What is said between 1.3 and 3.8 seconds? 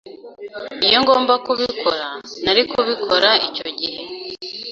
kubikora, nari kubikora icyo